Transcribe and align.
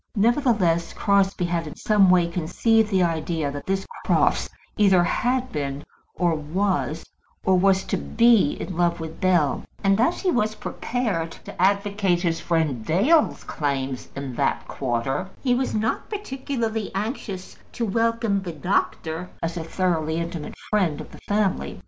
Nevertheless, 0.15 0.93
Crosbie 0.93 1.45
had 1.45 1.67
in 1.67 1.75
some 1.75 2.09
way 2.09 2.25
conceived 2.27 2.89
the 2.89 3.03
idea 3.03 3.51
that 3.51 3.67
this 3.67 3.85
Crofts 4.03 4.49
either 4.75 5.03
had 5.03 5.51
been, 5.51 5.83
or 6.15 6.33
was, 6.33 7.05
or 7.45 7.55
was 7.59 7.83
to 7.83 7.97
be, 7.97 8.53
in 8.59 8.75
love 8.75 8.99
with 8.99 9.21
Bell; 9.21 9.63
and 9.83 10.01
as 10.01 10.21
he 10.21 10.31
was 10.31 10.55
prepared 10.55 11.29
to 11.45 11.61
advocate 11.61 12.23
his 12.23 12.39
friend 12.39 12.83
Dale's 12.83 13.43
claims 13.43 14.09
in 14.15 14.33
that 14.37 14.67
quarter, 14.67 15.29
he 15.43 15.53
was 15.53 15.75
not 15.75 16.09
particularly 16.09 16.89
anxious 16.95 17.57
to 17.73 17.85
welcome 17.85 18.41
the 18.41 18.53
doctor 18.53 19.29
as 19.43 19.55
a 19.55 19.63
thoroughly 19.63 20.17
intimate 20.17 20.55
friend 20.71 20.99
of 20.99 21.11
the 21.11 21.19
family. 21.29 21.79